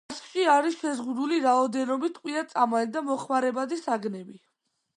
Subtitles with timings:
[0.11, 4.39] მასში არის შეზღუდული რაოდენობით ტყვია-წამალი და მოხმარებადი საგნები.